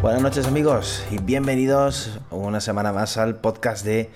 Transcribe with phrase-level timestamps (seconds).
[0.00, 4.08] Buenas noches amigos y bienvenidos una semana más al podcast de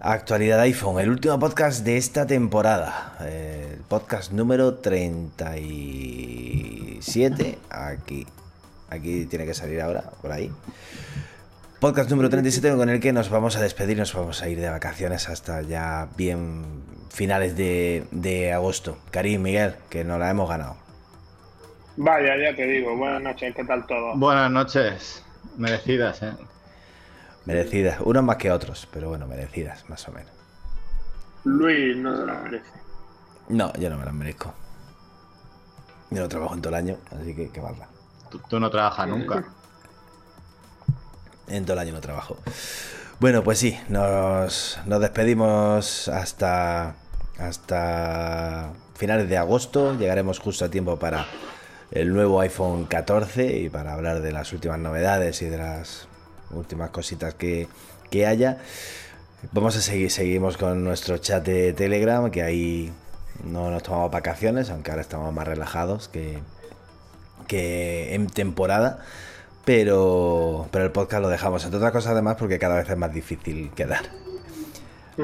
[0.00, 8.26] actualidad iPhone, el último podcast de esta temporada, el podcast número 37, aquí,
[8.90, 10.50] aquí tiene que salir ahora, por ahí.
[11.80, 14.68] Podcast número 37 con el que nos vamos a despedir, nos vamos a ir de
[14.68, 18.98] vacaciones hasta ya bien finales de, de agosto.
[19.10, 20.76] Karim, Miguel, que nos la hemos ganado.
[21.96, 22.96] Vaya, ya te digo.
[22.96, 24.16] Buenas noches, ¿qué tal todo?
[24.16, 25.22] Buenas noches.
[25.56, 26.32] Merecidas, ¿eh?
[27.48, 27.98] Merecidas.
[28.04, 30.30] Unos más que otros, pero bueno, merecidas, más o menos.
[31.44, 32.70] Luis no se las merece.
[33.48, 34.52] No, yo no me las merezco.
[36.10, 37.86] Yo no trabajo en todo el año, así que qué maldad.
[38.30, 39.46] Tú, tú no trabajas nunca.
[41.46, 42.36] En todo el año no trabajo.
[43.18, 46.96] Bueno, pues sí, nos, nos despedimos hasta,
[47.38, 49.96] hasta finales de agosto.
[49.96, 51.24] Llegaremos justo a tiempo para
[51.92, 56.08] el nuevo iPhone 14 y para hablar de las últimas novedades y de las
[56.50, 57.68] últimas cositas que,
[58.10, 58.58] que haya.
[59.52, 62.92] Vamos a seguir, seguimos con nuestro chat de Telegram, que ahí
[63.44, 66.38] no nos tomamos vacaciones, aunque ahora estamos más relajados que,
[67.46, 69.04] que en temporada.
[69.64, 73.12] Pero, pero el podcast lo dejamos, entre otras cosas además porque cada vez es más
[73.12, 74.02] difícil quedar.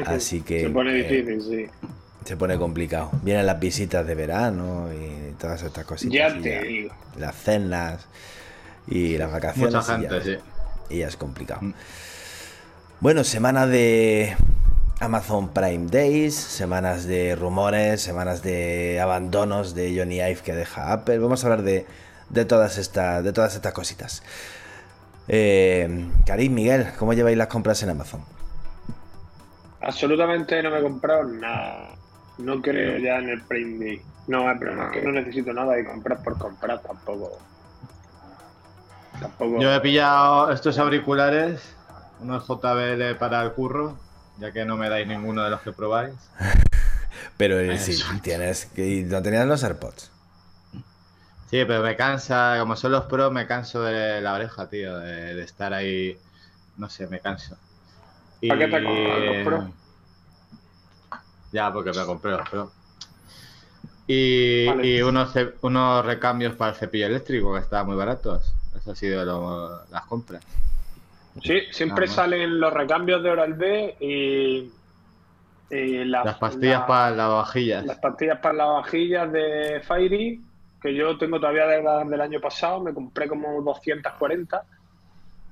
[0.06, 0.62] Así que...
[0.62, 1.88] Se pone eh, difícil, sí.
[2.24, 3.10] se pone complicado.
[3.22, 6.34] Vienen las visitas de verano y todas estas cositas.
[6.34, 6.94] Ya te digo.
[7.16, 8.06] Las cenas
[8.86, 9.74] y las vacaciones.
[9.74, 10.36] Mucha gente, ya, sí.
[10.90, 11.62] Y ya es complicado.
[11.62, 11.74] Mm.
[13.00, 14.36] Bueno, semana de
[15.00, 21.18] Amazon Prime Days, semanas de rumores, semanas de abandonos de Johnny Ive que deja Apple.
[21.18, 21.86] Vamos a hablar de,
[22.30, 24.22] de todas, estas, de todas estas cositas.
[25.28, 28.22] Eh, Karim, Miguel, ¿cómo lleváis las compras en Amazon?
[29.80, 31.90] Absolutamente no me he comprado nada.
[32.38, 34.02] No creo ya en el Prime Day.
[34.26, 37.38] No, es broma, que no necesito nada y comprar por comprar tampoco.
[39.20, 39.60] Tampoco.
[39.60, 41.74] Yo he pillado estos auriculares,
[42.20, 43.96] unos JBL para el curro,
[44.38, 46.14] ya que no me dais ninguno de los que probáis.
[47.36, 49.02] Pero eh, sí, tienes que.
[49.04, 50.10] ¿No tenías los AirPods?
[51.50, 55.34] Sí, pero me cansa, como son los Pro, me canso de la oreja, tío, de,
[55.34, 56.18] de estar ahí,
[56.76, 57.56] no sé, me canso.
[58.40, 59.68] Y- ¿Para qué te los Pro?
[61.52, 62.72] Ya, porque me compré los Pro.
[64.08, 64.86] Y, Vale.
[64.86, 68.52] y unos, unos recambios para el cepillo eléctrico que estaban muy baratos.
[68.76, 70.42] Eso ha sido lo- las compras.
[71.42, 74.70] Sí, siempre salen los recambios de Oral B y.
[75.74, 77.84] y las, Las pastillas la- para las vajillas.
[77.84, 80.40] Las pastillas para las vajillas de Fairy,
[80.80, 84.62] que yo tengo todavía de del año pasado, me compré como 240.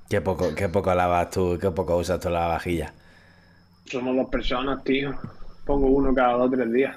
[0.09, 2.93] Qué poco, qué poco lavas tú, qué poco usas tú la vajilla.
[3.85, 5.13] Somos dos personas, tío.
[5.65, 6.95] Pongo uno cada dos o tres días.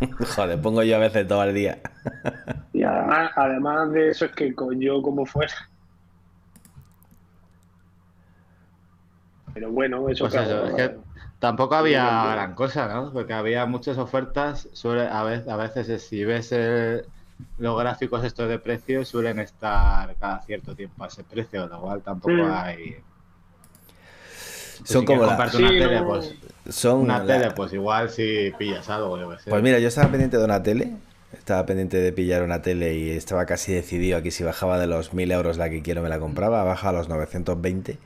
[0.36, 1.78] Joder, pongo yo a veces todo el día.
[2.72, 5.52] Y además, además de eso es que co- yo como fuera.
[9.54, 10.96] Pero bueno, eso Pues eso, es que
[11.38, 13.12] tampoco había gran cosa, ¿no?
[13.12, 14.68] Porque había muchas ofertas.
[14.72, 17.04] Suele, a, veces, a veces, si ves el-
[17.58, 22.02] los gráficos estos de precios, suelen estar cada cierto tiempo a ese precio, lo cual
[22.02, 22.96] tampoco hay.
[24.78, 26.06] Pues Son si como la- Sí, una tele, no.
[26.06, 26.34] pues
[26.68, 29.50] Son una la- tele, pues igual si pillas algo, yo sé.
[29.50, 30.92] Pues mira, yo estaba pendiente de una tele.
[31.32, 35.12] Estaba pendiente de pillar una tele y estaba casi decidido aquí si bajaba de los
[35.12, 36.64] 1000 euros la que quiero me la compraba.
[36.64, 37.98] Baja a los 920.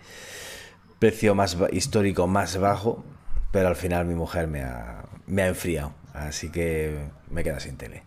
[0.98, 3.04] Precio más histórico más bajo.
[3.52, 5.94] Pero al final mi mujer me ha, me ha enfriado.
[6.14, 6.96] Así que
[7.30, 8.02] me queda sin tele.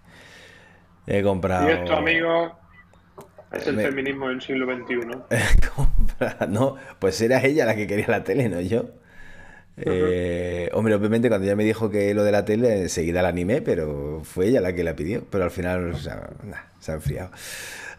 [1.07, 1.69] He comprado...
[1.69, 2.51] Y esto, amigos,
[3.53, 5.17] es el Me- feminismo del siglo XXI.
[6.49, 8.85] No, pues era ella la que quería la tele, no yo.
[9.77, 13.61] Eh, hombre, obviamente cuando ella me dijo que lo de la tele, enseguida la animé,
[13.61, 15.23] pero fue ella la que la pidió.
[15.29, 17.29] Pero al final o sea, nah, se ha enfriado.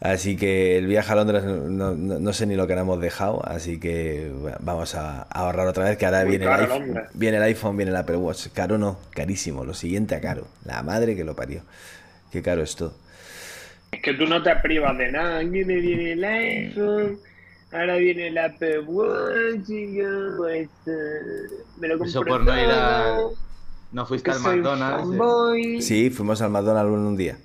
[0.01, 3.01] Así que el viaje a Londres no, no- no sé ni lo que nos hemos
[3.01, 6.53] dejado, así que bueno, vamos a, a ahorrar otra vez, que ahora Muy viene el,
[6.53, 8.49] iPhone, viene el iPhone, viene el Apple Watch.
[8.53, 10.47] Caro no, carísimo, lo siguiente a caro.
[10.65, 11.63] La madre que lo parió.
[12.31, 12.95] Qué caro es todo.
[13.91, 15.39] Es que tú no te privas de nada.
[15.45, 17.19] Viene el iPhone,
[17.79, 20.93] ahora viene el Apple Watch y yo, pues, eh,
[21.79, 25.57] me lo compré Eso por no ir fuiste al McDonald's.
[25.57, 25.81] eh.
[25.83, 27.39] Sí, fuimos al McDonald's en un día.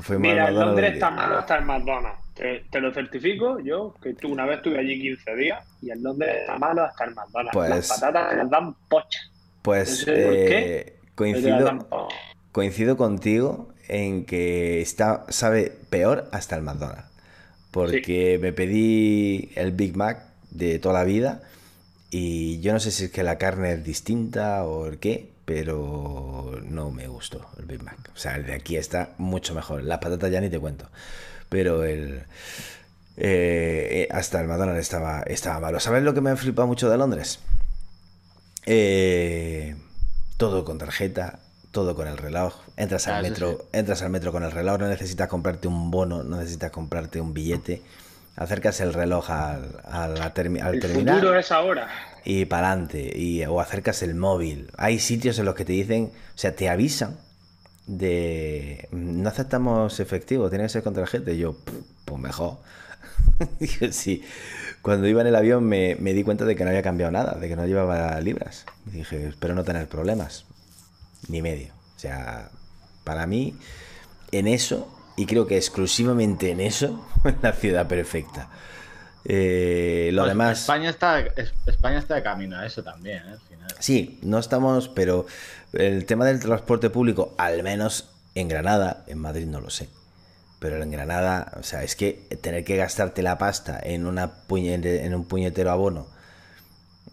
[0.00, 2.18] Fuimos Mira, en Londres está malo está el McDonald's.
[2.34, 6.02] Te, te lo certifico yo, que tú una vez estuve allí 15 días y en
[6.02, 7.52] Londres está malo hasta el McDonald's.
[7.52, 9.30] Pues- Las patatas te las dan pochas.
[9.62, 11.86] Pues No sé por eh, te las coincido, dan
[12.52, 17.04] coincido contigo en que está, sabe peor hasta el McDonald's.
[17.74, 20.22] Porque me pedí el Big Mac
[20.52, 21.42] de toda la vida
[22.08, 26.60] y yo no sé si es que la carne es distinta o el qué, pero
[26.62, 27.98] no me gustó el Big Mac.
[28.14, 29.82] O sea, el de aquí está mucho mejor.
[29.82, 30.88] Las patatas ya ni te cuento.
[31.48, 32.22] Pero el...
[33.16, 35.80] eh, hasta el McDonald's estaba, estaba malo.
[35.80, 37.40] ¿Sabes lo que me ha flipado mucho de Londres?
[38.66, 39.74] Eh,
[40.36, 41.40] todo con tarjeta,
[41.74, 42.54] todo con el reloj.
[42.78, 46.22] Entras al Ah, metro, entras al metro con el reloj, no necesitas comprarte un bono,
[46.24, 47.82] no necesitas comprarte un billete.
[48.36, 50.80] Acercas el reloj al, al El terminal
[51.20, 51.88] futuro es ahora.
[52.24, 53.12] y para adelante.
[53.14, 54.70] Y, o acercas el móvil.
[54.78, 57.16] Hay sitios en los que te dicen, o sea, te avisan
[57.86, 61.30] de no aceptamos efectivo, tiene que ser con tarjeta.
[61.30, 61.74] Y yo, "Pff,
[62.06, 62.56] pues mejor.
[63.60, 64.22] Digo, sí.
[64.82, 67.38] Cuando iba en el avión me, me di cuenta de que no había cambiado nada,
[67.38, 68.66] de que no llevaba libras.
[68.86, 70.44] Y dije, espero no tener problemas.
[71.28, 71.72] Ni medio.
[71.96, 72.50] O sea,
[73.04, 73.54] para mí,
[74.32, 78.48] en eso, y creo que exclusivamente en eso, es la ciudad perfecta.
[79.24, 80.60] Eh, lo Pues demás.
[80.60, 83.32] España está, es- España está de camino a eso también, ¿eh?
[83.32, 83.68] al final.
[83.78, 85.26] Sí, no estamos, pero
[85.72, 89.88] el tema del transporte público, al menos en Granada, en Madrid no lo sé.
[90.58, 95.14] Pero en Granada, o sea, es que tener que gastarte la pasta en, una en
[95.14, 96.06] un puñetero abono,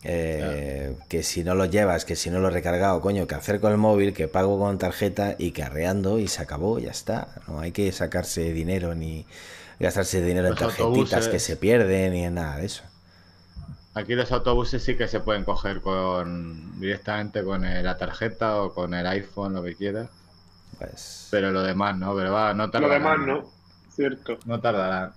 [0.03, 3.59] eh, que si no lo llevas, que si no lo he recargado, coño, que hacer
[3.59, 7.27] con el móvil, que pago con tarjeta y que arreando y se acabó, ya está.
[7.48, 9.25] No hay que sacarse dinero ni
[9.80, 11.27] gastarse dinero en tarjetitas autobuses.
[11.30, 12.83] que se pierden ni en nada de eso.
[13.94, 18.94] Aquí los autobuses sí que se pueden coger con directamente con la tarjeta o con
[18.94, 20.09] el iPhone, lo que quieras.
[20.77, 21.27] Pues.
[21.30, 22.94] Pero lo demás no, pero va, no Lo tardará.
[22.94, 23.51] demás no.
[23.89, 24.38] Cierto.
[24.45, 25.13] No tardará.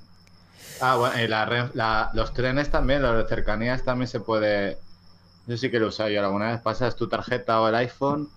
[0.80, 4.78] Ah, bueno, y la la- los trenes también, los de cercanías también se puede.
[5.46, 6.60] Yo sí que lo usado yo alguna vez.
[6.60, 8.28] Pasas tu tarjeta o el iPhone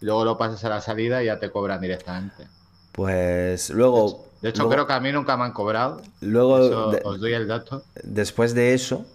[0.00, 2.46] y luego lo pasas a la salida y ya te cobran directamente.
[2.92, 4.26] Pues luego.
[4.42, 6.00] De hecho, luego- creo que a mí nunca me han cobrado.
[6.20, 7.84] Luego, Eso de- os doy el dato.
[8.02, 9.06] después de eso,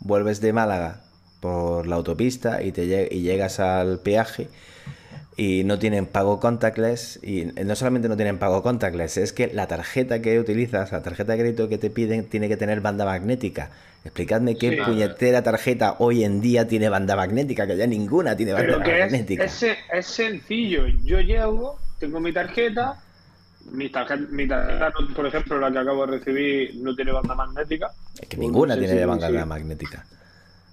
[0.00, 1.02] vuelves de Málaga
[1.40, 4.48] por la autopista y, te y llegas al peaje
[5.40, 7.18] y no tienen pago contactless.
[7.22, 11.32] Y no solamente no tienen pago contactless, es que la tarjeta que utilizas, la tarjeta
[11.32, 13.70] de crédito que te piden, tiene que tener banda magnética.
[14.04, 14.76] Explicadme qué Sí.
[14.84, 18.98] puñetera tarjeta hoy en día tiene banda magnética, que ya ninguna tiene banda Pero que
[19.02, 19.44] es, magnética.
[19.44, 20.86] es, es sencillo.
[21.04, 22.96] Yo llego, tengo mi tarjeta,
[23.72, 27.34] mi tarjeta, mi tarjeta, no- por ejemplo, la que acabo de recibir, no tiene banda
[27.34, 27.90] magnética.
[28.20, 29.34] Es que ninguna Sí, tiene banda sí.
[29.46, 30.04] magnética.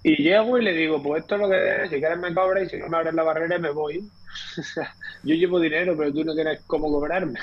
[0.04, 2.64] Y llego y le digo, pues esto es lo que es, si quieres me cobras
[2.66, 4.12] y si no me abres la barrera me voy.
[4.58, 7.40] O sea, yo llevo dinero, pero tú no tienes cómo cobrarme.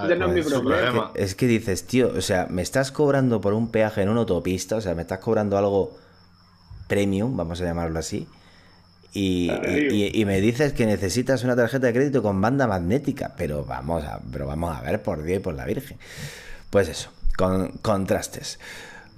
[0.00, 1.12] Ese no es mi pues, problema.
[1.14, 4.76] Es que dices, tío, o sea, me estás cobrando por un peaje en una autopista,
[4.76, 5.96] o sea, me estás cobrando algo
[6.88, 8.28] premium, vamos a llamarlo así,
[9.12, 13.64] y, y- y me dices que necesitas una tarjeta de crédito con banda magnética, pero
[13.64, 15.98] vamos a, pero vamos a ver, por Dios y por la Virgen.
[16.70, 18.58] Pues eso, con contrastes.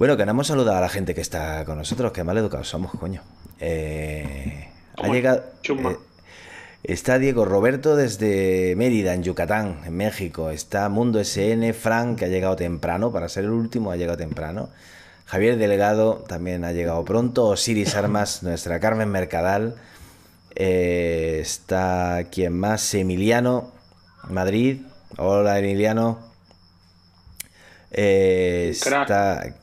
[0.00, 2.70] Bueno, que no hemos saludado a la gente que está con nosotros, que mal educados
[2.70, 3.20] somos, coño.
[3.58, 4.66] Eh,
[4.96, 5.44] ha llegado...
[5.62, 5.96] eh,
[6.82, 10.48] Está Diego Roberto desde Mérida, en Yucatán, en México.
[10.48, 14.70] Está Mundo SN, Frank, que ha llegado temprano, para ser el último ha llegado temprano.
[15.26, 17.48] Javier Delegado también ha llegado pronto.
[17.48, 19.74] Osiris Armas, nuestra Carmen Mercadal.
[20.54, 23.70] Eh, está quien más, Emiliano,
[24.30, 24.80] Madrid.
[25.18, 26.20] Hola Emiliano.
[27.90, 29.56] Eh, está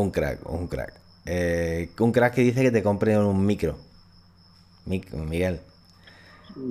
[0.00, 0.94] un crack, un crack.
[1.26, 3.78] Eh, un crack que dice que te compre un micro.
[4.86, 5.60] Mic- Miguel.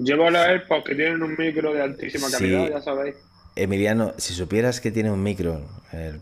[0.04, 2.34] Llevo los AirPods que tienen un micro de altísima Sí.
[2.34, 3.16] calidad, ya sabéis.
[3.56, 5.62] Emiliano, si supieras que tiene un micro,
[5.92, 6.22] el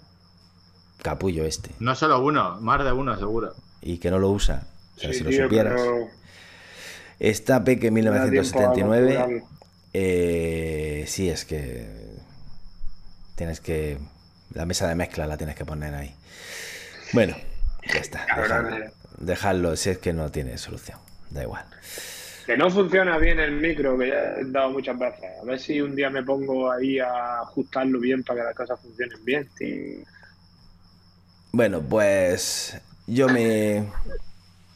[1.01, 3.53] capullo este, No solo uno, más de uno seguro.
[3.82, 5.74] y que no lo usa, o sea, Sí, si lo tío, supieras.
[5.75, 6.08] pero
[7.20, 9.15] Está Peque me da tiempo a 1979.
[9.15, 9.50] configurarlo.
[9.94, 11.86] Eh, sí, es que
[13.36, 13.98] tienes que.
[14.53, 16.15] La mesa de mezcla la tienes que poner ahí.
[17.13, 17.36] Bueno,
[17.92, 18.25] ya está.
[19.18, 20.98] Dejadlo, si es que no tiene solución.
[21.30, 21.66] Da igual.
[22.46, 25.30] Que no funciona bien el micro, que ya he dado muchas veces.
[25.42, 28.80] A ver si un día me pongo ahí a ajustarlo bien para que las cosas
[28.80, 29.48] funcionen bien.
[29.58, 30.04] tío.
[31.51, 33.84] Bueno, pues yo me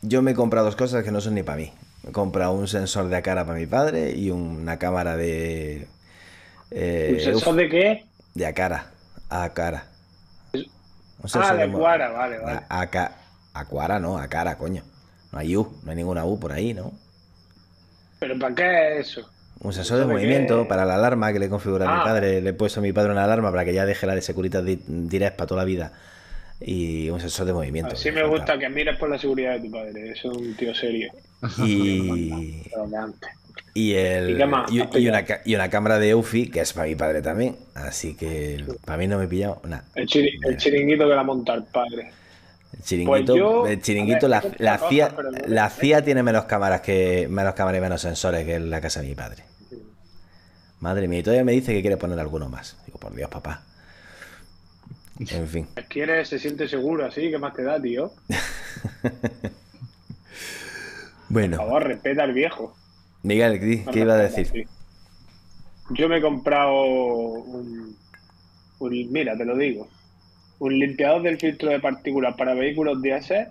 [0.02, 1.72] yo me he comprado dos cosas que no son ni para mí.
[2.04, 5.88] Me he comprado un sensor de cara para mi padre y una cámara de
[6.72, 8.06] eh, ¿Un sensor de qué?
[8.34, 8.92] de a cara,
[9.30, 9.93] a cara.
[11.24, 12.60] Un Ah, sensor de Guara, vale, vale.
[12.70, 13.12] A, a ca-
[13.54, 14.84] a cuara, no, a cara, coño.
[15.32, 16.92] No hay U, no hay ninguna U por ahí, ¿no?
[18.20, 19.30] ¿Pero para qué es eso?
[19.62, 22.02] Un sensor de ¿Eso de movimiento para la alarma que le he configurado a mi
[22.02, 22.04] Ah.
[22.04, 22.42] padre.
[22.42, 24.66] Le he puesto a mi padre una alarma para que ya deje la de Securitas
[24.66, 25.94] Di- Direct para toda la vida.
[26.60, 27.94] Y un sensor de movimiento.
[27.96, 30.12] Así me gusta que mires por la seguridad de tu padre.
[30.12, 31.12] Eso es un tío serio.
[31.60, 32.64] Y.
[33.76, 34.38] Y, el,
[34.70, 37.58] ¿Y una, y una cámara de Eufy, que es para mi padre también.
[37.74, 39.84] Así que para mí no me he pillado nada.
[39.96, 42.12] El, chiri- el chiringuito que la monta el padre.
[42.74, 46.46] El chiringuito, Pues yo- el chiringuito ver, la, la CIA, no- la CIA tiene menos
[46.46, 49.44] cámaras que menos cámaras y menos sensores que en la casa de mi padre.
[50.80, 52.78] Madre mía, y todavía me dice que quiere poner alguno más.
[52.86, 53.64] Digo, por Dios, papá.
[55.20, 55.68] En fin.
[55.90, 58.12] Quiere, se siente seguro así, ¿qué más te da, tío?
[61.38, 62.76] Por Bueno, favor, respeta al viejo.
[63.24, 64.68] Miguel, ¿qué, iba a decir?
[65.92, 67.98] Yo me he comprado un,
[68.80, 69.88] un- Mira, te lo digo.
[70.60, 73.48] Un limpiador del filtro de partículas para vehículos diésel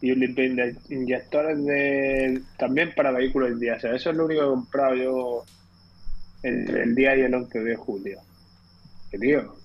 [0.00, 3.96] y un limpiador de inyectores de, también para vehículos diésel.
[3.96, 5.44] Eso es lo único que he comprado yo
[6.44, 8.20] entre el día y el 11 de julio.
[9.10, 9.56] Que tío,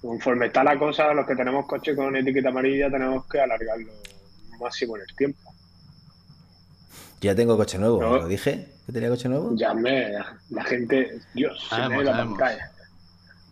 [0.00, 3.92] conforme está la cosa, los que tenemos coche con etiqueta amarilla tenemos que alargarlo
[4.60, 5.53] máximo en el tiempo.
[7.20, 8.16] Yo ya tengo coche nuevo, No.
[8.18, 8.68] ¿lo dije?
[8.86, 9.52] ¿Que tenía coche nuevo?
[9.56, 10.12] Ya me,
[10.50, 12.70] la gente, Dios, se Sabemos, me la pantalla.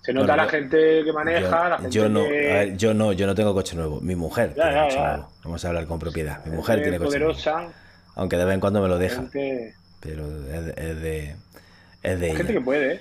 [0.02, 2.76] Se nota Bueno, la gente que maneja, yo, la gente yo no, que a ver,
[2.76, 4.00] yo no, yo no tengo coche nuevo.
[4.00, 5.08] Mi mujer Ya, tiene ya, coche ya.
[5.16, 5.28] nuevo.
[5.44, 6.44] Vamos a hablar con propiedad.
[6.44, 7.34] Mi mujer tiene coche nuevo.
[8.16, 9.16] Aunque de vez en cuando me lo deja.
[9.22, 11.36] gente, Pero es de, es de,
[12.02, 12.60] es de la gente ella.
[12.60, 13.00] que puede,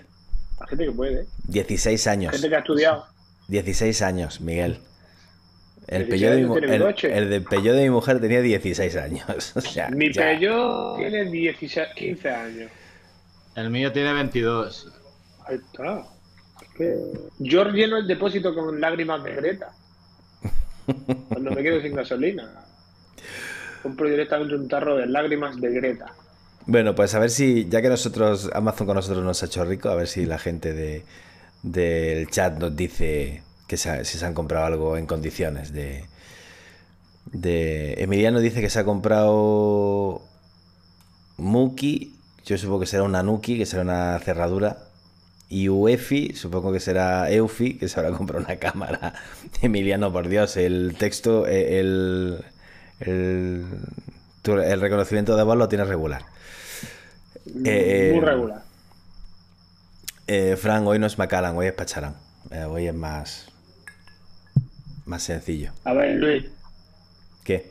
[0.60, 2.32] la gente que puede, 16 años.
[2.34, 3.06] gente que ha estudiado.
[3.48, 4.80] 16 años, Miguel.
[5.88, 9.26] El 16 Peugeot de, mi, el, el de mi mujer tenía 16 años.
[9.56, 10.24] O sea, Mi ya.
[10.24, 12.72] Peugeot tiene 16, 15 años.
[13.56, 14.92] El mío tiene 22.
[15.48, 16.06] Ahí está.
[17.40, 19.74] Yo lleno el depósito con lágrimas de Greta.
[21.28, 22.50] Cuando me quedo sin gasolina.
[23.84, 26.14] Compro directamente un tarro de lágrimas de Greta.
[26.66, 29.90] Bueno, pues a ver si, ya que nosotros, Amazon con nosotros nos ha hecho rico,
[29.90, 31.04] a ver si la gente de,
[31.64, 36.04] del chat nos dice que se, si se han comprado algo en condiciones de,
[37.32, 37.94] de...
[38.00, 40.22] Emiliano dice que se ha comprado
[41.38, 42.14] Muki,
[42.46, 44.80] yo supongo que será una Nuki, que será una cerradura,
[45.48, 49.14] y UEFI, supongo que será Eufi, que se habrá comprado una cámara.
[49.62, 52.44] Emiliano, por Dios, el texto, eh, el,
[53.00, 53.66] el,
[54.44, 56.26] el reconocimiento de voz lo tienes regular.
[57.64, 58.64] Eh, Muy regular.
[60.28, 62.16] Eh, Fran, hoy no es Macallan, hoy es Pacharán.
[62.50, 63.51] Eh, hoy es más,
[65.12, 65.74] más sencillo.
[65.84, 66.46] A ver, Luis,
[67.44, 67.71] ¿Qué?